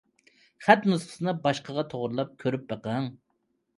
[0.67, 3.13] خەت نۇسخىسىنى باشقىغا توغرىلاپ كۆرۈپ بېقىڭ.